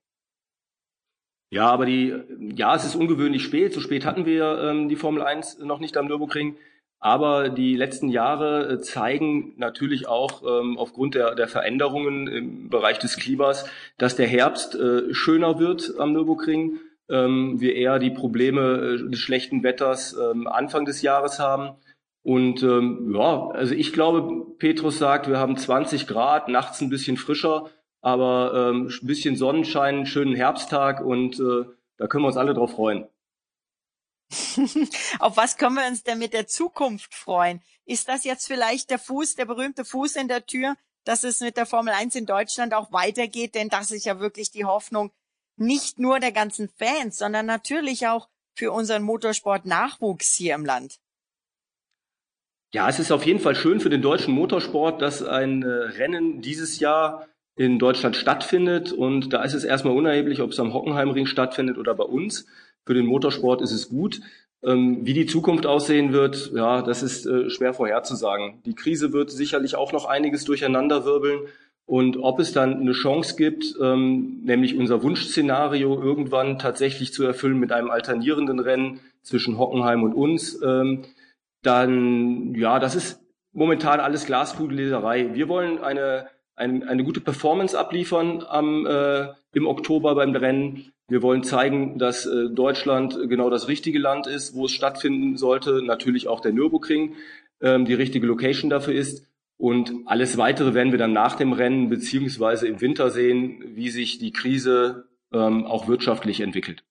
Ja, 1.49 1.69
aber 1.69 1.85
die, 1.85 2.15
ja, 2.55 2.75
es 2.75 2.85
ist 2.85 2.95
ungewöhnlich 2.95 3.43
spät. 3.43 3.73
So 3.73 3.79
spät 3.79 4.05
hatten 4.05 4.25
wir 4.25 4.57
ähm, 4.59 4.89
die 4.89 4.95
Formel 4.95 5.21
1 5.21 5.59
noch 5.59 5.79
nicht 5.79 5.97
am 5.97 6.07
Nürburgring. 6.07 6.57
Aber 7.03 7.49
die 7.49 7.75
letzten 7.75 8.07
Jahre 8.07 8.69
äh, 8.69 8.79
zeigen 8.79 9.55
natürlich 9.57 10.07
auch 10.07 10.41
ähm, 10.41 10.77
aufgrund 10.77 11.15
der, 11.15 11.35
der 11.35 11.49
Veränderungen 11.49 12.27
im 12.27 12.69
Bereich 12.69 12.97
des 12.97 13.17
Klimas, 13.17 13.69
dass 13.97 14.15
der 14.15 14.25
Herbst 14.25 14.75
äh, 14.75 15.13
schöner 15.13 15.59
wird 15.59 15.95
am 15.99 16.13
Nürburgring. 16.13 16.79
Ähm, 17.09 17.59
wir 17.59 17.75
eher 17.75 17.99
die 17.99 18.09
Probleme 18.09 18.61
äh, 19.01 19.09
des 19.09 19.19
schlechten 19.19 19.63
Wetters 19.63 20.15
ähm, 20.17 20.47
Anfang 20.47 20.85
des 20.85 21.01
Jahres 21.01 21.39
haben. 21.39 21.75
Und 22.21 22.63
ähm, 22.63 23.13
ja, 23.13 23.49
also 23.49 23.75
ich 23.75 23.91
glaube, 23.91 24.55
Petrus 24.57 24.97
sagt, 24.97 25.27
wir 25.27 25.39
haben 25.39 25.57
20 25.57 26.07
Grad, 26.07 26.47
nachts 26.47 26.79
ein 26.79 26.89
bisschen 26.89 27.17
frischer, 27.17 27.65
aber 27.99 28.69
ähm, 28.71 28.87
ein 28.87 29.07
bisschen 29.07 29.35
Sonnenschein, 29.35 30.05
schönen 30.05 30.35
Herbsttag 30.35 31.03
und 31.03 31.37
äh, 31.37 31.65
da 31.97 32.07
können 32.07 32.23
wir 32.23 32.27
uns 32.27 32.37
alle 32.37 32.53
drauf 32.53 32.71
freuen. 32.71 33.07
Auf 35.19 35.37
was 35.37 35.57
können 35.57 35.75
wir 35.75 35.87
uns 35.87 36.03
denn 36.03 36.19
mit 36.19 36.33
der 36.33 36.47
Zukunft 36.47 37.13
freuen? 37.13 37.61
Ist 37.85 38.07
das 38.07 38.23
jetzt 38.23 38.47
vielleicht 38.47 38.89
der 38.89 38.99
Fuß, 38.99 39.35
der 39.35 39.45
berühmte 39.45 39.85
Fuß 39.85 40.15
in 40.15 40.27
der 40.27 40.45
Tür, 40.45 40.75
dass 41.03 41.23
es 41.23 41.41
mit 41.41 41.57
der 41.57 41.65
Formel 41.65 41.93
1 41.93 42.15
in 42.15 42.25
Deutschland 42.25 42.73
auch 42.73 42.91
weitergeht? 42.91 43.55
Denn 43.55 43.69
das 43.69 43.91
ist 43.91 44.05
ja 44.05 44.19
wirklich 44.19 44.51
die 44.51 44.65
Hoffnung 44.65 45.11
nicht 45.57 45.99
nur 45.99 46.19
der 46.19 46.31
ganzen 46.31 46.69
Fans, 46.77 47.17
sondern 47.17 47.45
natürlich 47.45 48.07
auch 48.07 48.29
für 48.55 48.71
unseren 48.71 49.03
Motorsport-Nachwuchs 49.03 50.33
hier 50.33 50.55
im 50.55 50.65
Land. 50.65 50.99
Ja, 52.73 52.89
es 52.89 52.99
ist 52.99 53.11
auf 53.11 53.25
jeden 53.25 53.39
Fall 53.39 53.55
schön 53.55 53.79
für 53.79 53.89
den 53.89 54.01
deutschen 54.01 54.33
Motorsport, 54.33 55.01
dass 55.01 55.21
ein 55.21 55.61
äh, 55.61 55.67
Rennen 55.67 56.41
dieses 56.41 56.79
Jahr 56.79 57.27
in 57.55 57.77
Deutschland 57.77 58.15
stattfindet. 58.15 58.91
Und 58.91 59.31
da 59.31 59.43
ist 59.43 59.53
es 59.53 59.63
erstmal 59.63 59.95
unerheblich, 59.95 60.41
ob 60.41 60.51
es 60.51 60.59
am 60.59 60.73
Hockenheimring 60.73 61.27
stattfindet 61.27 61.77
oder 61.77 61.93
bei 61.93 62.03
uns. 62.03 62.47
Für 62.85 62.93
den 62.93 63.05
Motorsport 63.05 63.61
ist 63.61 63.71
es 63.71 63.89
gut. 63.89 64.21
Ähm, 64.63 65.05
wie 65.05 65.13
die 65.13 65.25
Zukunft 65.25 65.65
aussehen 65.65 66.13
wird, 66.13 66.51
ja, 66.53 66.81
das 66.81 67.03
ist 67.03 67.25
äh, 67.25 67.49
schwer 67.49 67.73
vorherzusagen. 67.73 68.61
Die 68.65 68.75
Krise 68.75 69.11
wird 69.11 69.29
sicherlich 69.29 69.75
auch 69.75 69.91
noch 69.91 70.05
einiges 70.05 70.45
durcheinanderwirbeln. 70.45 71.41
Und 71.85 72.15
ob 72.17 72.39
es 72.39 72.53
dann 72.53 72.79
eine 72.79 72.93
Chance 72.93 73.35
gibt, 73.35 73.75
ähm, 73.81 74.41
nämlich 74.45 74.77
unser 74.77 75.03
Wunschszenario 75.03 76.01
irgendwann 76.01 76.57
tatsächlich 76.57 77.11
zu 77.11 77.23
erfüllen 77.25 77.59
mit 77.59 77.73
einem 77.73 77.89
alternierenden 77.89 78.59
Rennen 78.59 79.01
zwischen 79.21 79.57
Hockenheim 79.57 80.03
und 80.03 80.13
uns, 80.13 80.61
ähm, 80.63 81.03
dann, 81.61 82.55
ja, 82.55 82.79
das 82.79 82.95
ist 82.95 83.19
momentan 83.51 83.99
alles 83.99 84.25
Glaskugelleserei. 84.25 85.33
Wir 85.33 85.49
wollen 85.49 85.79
eine 85.79 86.27
ein, 86.55 86.87
eine 86.87 87.03
gute 87.03 87.21
Performance 87.21 87.77
abliefern 87.77 88.43
am, 88.47 88.85
äh, 88.85 89.27
im 89.53 89.67
Oktober 89.67 90.15
beim 90.15 90.35
Rennen. 90.35 90.92
Wir 91.09 91.21
wollen 91.21 91.43
zeigen, 91.43 91.97
dass 91.99 92.25
äh, 92.25 92.49
Deutschland 92.49 93.17
genau 93.29 93.49
das 93.49 93.67
richtige 93.67 93.99
Land 93.99 94.25
ist, 94.27 94.55
wo 94.55 94.65
es 94.65 94.71
stattfinden 94.71 95.37
sollte. 95.37 95.81
Natürlich 95.83 96.27
auch 96.27 96.39
der 96.39 96.53
Nürburgring 96.53 97.15
ähm, 97.61 97.85
die 97.85 97.93
richtige 97.93 98.25
Location 98.25 98.69
dafür 98.69 98.93
ist. 98.93 99.25
Und 99.57 99.93
alles 100.05 100.37
Weitere 100.37 100.73
werden 100.73 100.91
wir 100.91 100.99
dann 100.99 101.13
nach 101.13 101.35
dem 101.35 101.53
Rennen 101.53 101.89
beziehungsweise 101.89 102.67
im 102.67 102.81
Winter 102.81 103.09
sehen, 103.09 103.63
wie 103.75 103.89
sich 103.89 104.17
die 104.17 104.31
Krise 104.31 105.07
ähm, 105.31 105.65
auch 105.65 105.87
wirtschaftlich 105.87 106.41
entwickelt. 106.41 106.83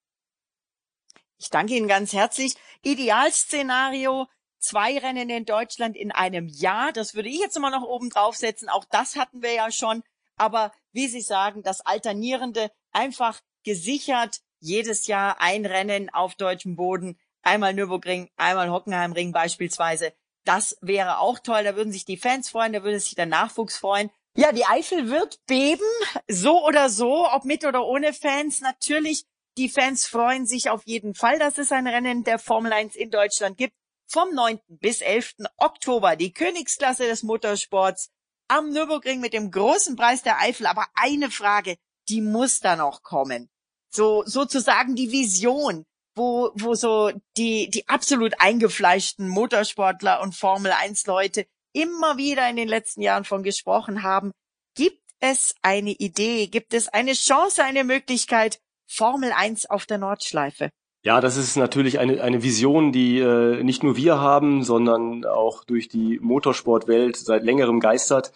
Ich 1.38 1.50
danke 1.50 1.74
Ihnen 1.74 1.88
ganz 1.88 2.12
herzlich. 2.12 2.54
Idealszenario, 2.82 4.28
zwei 4.58 4.96
Rennen 4.98 5.28
in 5.28 5.44
Deutschland 5.44 5.96
in 5.96 6.12
einem 6.12 6.48
Jahr. 6.48 6.92
Das 6.92 7.14
würde 7.14 7.28
ich 7.28 7.40
jetzt 7.40 7.56
immer 7.56 7.70
noch 7.70 7.82
oben 7.82 8.10
draufsetzen. 8.10 8.68
Auch 8.68 8.84
das 8.84 9.16
hatten 9.16 9.42
wir 9.42 9.52
ja 9.52 9.70
schon. 9.70 10.02
Aber 10.36 10.72
wie 10.92 11.08
Sie 11.08 11.20
sagen, 11.20 11.62
das 11.62 11.80
Alternierende 11.80 12.70
einfach 12.92 13.40
gesichert 13.64 14.40
jedes 14.60 15.06
Jahr 15.06 15.40
ein 15.40 15.66
Rennen 15.66 16.08
auf 16.10 16.34
deutschem 16.36 16.76
Boden. 16.76 17.18
Einmal 17.42 17.74
Nürburgring, 17.74 18.30
einmal 18.36 18.70
Hockenheimring 18.70 19.32
beispielsweise. 19.32 20.12
Das 20.44 20.76
wäre 20.80 21.18
auch 21.18 21.38
toll. 21.40 21.64
Da 21.64 21.76
würden 21.76 21.92
sich 21.92 22.04
die 22.04 22.16
Fans 22.16 22.50
freuen, 22.50 22.72
da 22.72 22.82
würde 22.82 23.00
sich 23.00 23.14
der 23.14 23.26
Nachwuchs 23.26 23.76
freuen. 23.76 24.10
Ja, 24.34 24.52
die 24.52 24.64
Eifel 24.64 25.10
wird 25.10 25.44
beben, 25.46 25.82
so 26.26 26.64
oder 26.64 26.88
so, 26.88 27.28
ob 27.30 27.44
mit 27.44 27.66
oder 27.66 27.84
ohne 27.84 28.12
Fans. 28.14 28.60
Natürlich, 28.60 29.24
die 29.58 29.68
Fans 29.68 30.06
freuen 30.06 30.46
sich 30.46 30.70
auf 30.70 30.82
jeden 30.86 31.14
Fall, 31.14 31.38
dass 31.38 31.58
es 31.58 31.70
ein 31.70 31.86
Rennen 31.86 32.24
der 32.24 32.38
Formel 32.38 32.72
1 32.72 32.96
in 32.96 33.10
Deutschland 33.10 33.58
gibt. 33.58 33.74
Vom 34.06 34.32
9. 34.34 34.58
bis 34.68 35.00
11. 35.00 35.34
Oktober 35.58 36.16
die 36.16 36.32
Königsklasse 36.32 37.06
des 37.06 37.22
Motorsports 37.22 38.10
am 38.48 38.70
Nürburgring 38.70 39.20
mit 39.20 39.32
dem 39.32 39.50
großen 39.50 39.96
Preis 39.96 40.22
der 40.22 40.40
Eifel. 40.40 40.66
Aber 40.66 40.86
eine 40.94 41.30
Frage, 41.30 41.76
die 42.08 42.20
muss 42.20 42.60
da 42.60 42.76
noch 42.76 43.02
kommen. 43.02 43.51
So, 43.94 44.22
sozusagen 44.26 44.94
die 44.94 45.12
Vision 45.12 45.84
wo, 46.14 46.50
wo 46.54 46.74
so 46.74 47.10
die, 47.36 47.70
die 47.70 47.88
absolut 47.88 48.34
eingefleischten 48.38 49.28
Motorsportler 49.28 50.20
und 50.22 50.34
Formel 50.34 50.72
1 50.72 51.06
Leute 51.06 51.46
immer 51.72 52.16
wieder 52.18 52.48
in 52.48 52.56
den 52.56 52.68
letzten 52.68 53.02
Jahren 53.02 53.24
von 53.24 53.42
gesprochen 53.42 54.02
haben. 54.02 54.32
Gibt 54.76 55.02
es 55.20 55.54
eine 55.62 55.92
Idee? 55.92 56.48
Gibt 56.48 56.74
es 56.74 56.88
eine 56.88 57.12
Chance, 57.12 57.64
eine 57.64 57.84
Möglichkeit? 57.84 58.60
Formel 58.86 59.32
1 59.32 59.70
auf 59.70 59.86
der 59.86 59.98
Nordschleife? 59.98 60.70
Ja, 61.04 61.20
das 61.20 61.36
ist 61.36 61.56
natürlich 61.56 61.98
eine, 61.98 62.22
eine 62.22 62.42
Vision, 62.42 62.92
die 62.92 63.18
äh, 63.18 63.62
nicht 63.64 63.82
nur 63.82 63.96
wir 63.96 64.20
haben, 64.20 64.62
sondern 64.62 65.24
auch 65.24 65.64
durch 65.64 65.88
die 65.88 66.20
Motorsportwelt 66.20 67.16
seit 67.16 67.42
längerem 67.42 67.80
geistert. 67.80 68.32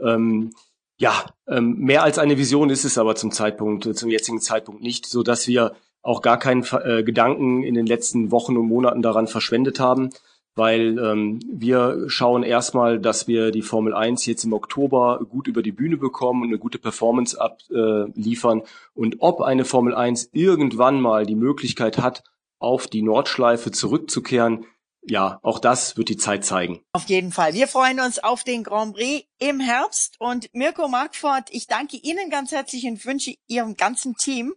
Ähm, 0.00 0.52
ja, 1.00 1.24
ähm, 1.48 1.78
mehr 1.78 2.02
als 2.02 2.18
eine 2.18 2.36
Vision 2.36 2.68
ist 2.68 2.84
es 2.84 2.98
aber 2.98 3.14
zum 3.14 3.32
Zeitpunkt, 3.32 3.96
zum 3.96 4.10
jetzigen 4.10 4.38
Zeitpunkt 4.38 4.82
nicht, 4.82 5.06
so 5.06 5.22
dass 5.22 5.48
wir 5.48 5.72
auch 6.02 6.20
gar 6.20 6.38
keinen 6.38 6.62
äh, 6.84 7.02
Gedanken 7.02 7.62
in 7.62 7.74
den 7.74 7.86
letzten 7.86 8.30
Wochen 8.30 8.58
und 8.58 8.66
Monaten 8.66 9.00
daran 9.00 9.26
verschwendet 9.26 9.80
haben, 9.80 10.10
weil 10.56 10.98
ähm, 10.98 11.40
wir 11.50 12.04
schauen 12.08 12.42
erstmal, 12.42 12.98
dass 12.98 13.26
wir 13.26 13.50
die 13.50 13.62
Formel 13.62 13.94
1 13.94 14.26
jetzt 14.26 14.44
im 14.44 14.52
Oktober 14.52 15.24
gut 15.26 15.46
über 15.46 15.62
die 15.62 15.72
Bühne 15.72 15.96
bekommen 15.96 16.42
und 16.42 16.48
eine 16.48 16.58
gute 16.58 16.78
Performance 16.78 17.40
abliefern. 17.40 18.58
Äh, 18.60 18.64
und 18.92 19.16
ob 19.20 19.40
eine 19.40 19.64
Formel 19.64 19.94
1 19.94 20.28
irgendwann 20.32 21.00
mal 21.00 21.24
die 21.24 21.34
Möglichkeit 21.34 21.96
hat, 21.96 22.24
auf 22.58 22.88
die 22.88 23.00
Nordschleife 23.00 23.70
zurückzukehren, 23.70 24.66
ja, 25.02 25.40
auch 25.42 25.58
das 25.58 25.96
wird 25.96 26.08
die 26.08 26.16
Zeit 26.16 26.44
zeigen. 26.44 26.82
Auf 26.92 27.04
jeden 27.04 27.32
Fall. 27.32 27.54
Wir 27.54 27.68
freuen 27.68 28.00
uns 28.00 28.18
auf 28.18 28.44
den 28.44 28.62
Grand 28.64 28.94
Prix 28.94 29.26
im 29.38 29.60
Herbst. 29.60 30.16
Und 30.18 30.52
Mirko 30.52 30.88
Markfort, 30.88 31.44
ich 31.50 31.66
danke 31.66 31.96
Ihnen 31.96 32.30
ganz 32.30 32.52
herzlich 32.52 32.84
und 32.84 33.04
wünsche 33.04 33.34
Ihrem 33.46 33.76
ganzen 33.76 34.16
Team 34.16 34.54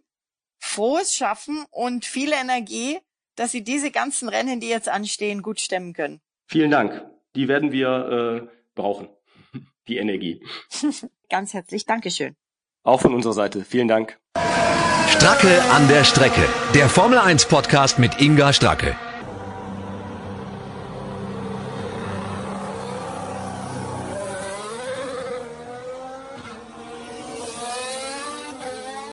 frohes 0.58 1.14
Schaffen 1.14 1.64
und 1.70 2.04
viel 2.04 2.32
Energie, 2.32 2.98
dass 3.36 3.52
Sie 3.52 3.62
diese 3.62 3.90
ganzen 3.90 4.28
Rennen, 4.28 4.60
die 4.60 4.68
jetzt 4.68 4.88
anstehen, 4.88 5.42
gut 5.42 5.60
stemmen 5.60 5.92
können. 5.92 6.20
Vielen 6.46 6.70
Dank. 6.70 7.04
Die 7.34 7.48
werden 7.48 7.72
wir 7.72 8.48
äh, 8.48 8.48
brauchen. 8.74 9.08
Die 9.88 9.98
Energie. 9.98 10.42
Ganz 11.28 11.52
herzlich 11.52 11.84
Dankeschön. 11.84 12.36
Auch 12.82 13.00
von 13.00 13.14
unserer 13.14 13.32
Seite. 13.32 13.64
Vielen 13.64 13.88
Dank. 13.88 14.18
Stracke 15.08 15.62
an 15.72 15.88
der 15.88 16.04
Strecke. 16.04 16.46
Der 16.74 16.88
Formel 16.88 17.18
1 17.18 17.46
Podcast 17.46 17.98
mit 17.98 18.20
Inga 18.20 18.52
Stracke. 18.52 18.96